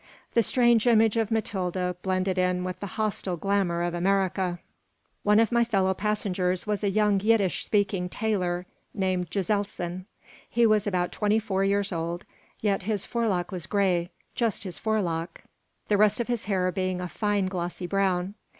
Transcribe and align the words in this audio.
The 0.33 0.41
stern 0.41 0.79
image 0.87 1.15
of 1.15 1.29
Matilda 1.29 1.95
blended 2.01 2.37
with 2.65 2.79
the 2.79 2.87
hostile 2.97 3.37
glamour 3.37 3.83
of 3.83 3.93
America 3.93 4.57
One 5.21 5.39
of 5.39 5.51
my 5.51 5.63
fellow 5.63 5.93
passengers 5.93 6.65
was 6.65 6.83
a 6.83 6.89
young 6.89 7.19
Yiddish 7.19 7.63
speaking 7.63 8.09
tailor 8.09 8.65
named 8.95 9.29
Gitelson. 9.29 10.05
He 10.49 10.65
was 10.65 10.87
about 10.87 11.11
twenty 11.11 11.37
four 11.37 11.63
years 11.63 11.91
old, 11.91 12.25
yet 12.61 12.81
his 12.81 13.05
forelock 13.05 13.51
was 13.51 13.67
gray, 13.67 14.09
just 14.33 14.63
his 14.63 14.79
forelock, 14.79 15.43
the 15.87 15.97
rest 15.97 16.19
of 16.19 16.27
his 16.29 16.45
hair 16.45 16.71
being 16.71 16.99
a 16.99 17.07
fine, 17.07 17.45
glossy 17.45 17.85
brown. 17.85 18.33